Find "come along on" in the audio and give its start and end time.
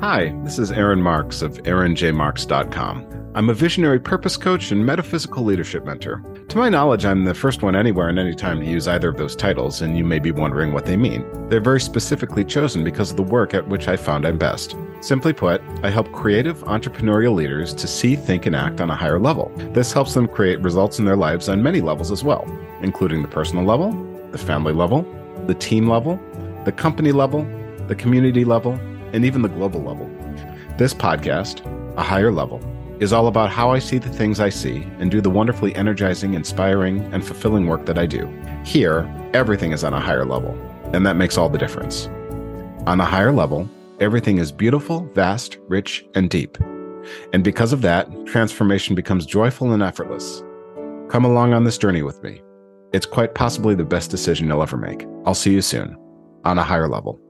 51.08-51.64